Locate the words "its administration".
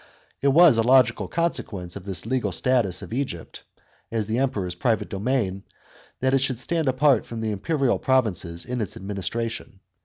8.81-9.79